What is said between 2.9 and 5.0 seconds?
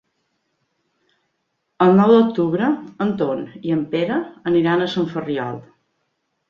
en Ton i en Pere aniran a